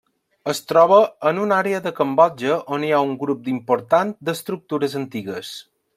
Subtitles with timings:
[0.53, 0.97] Es troba
[1.31, 5.55] en una àrea de Cambodja on hi ha un grup important d'estructures antigues.